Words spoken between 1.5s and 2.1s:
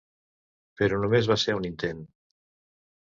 un intent.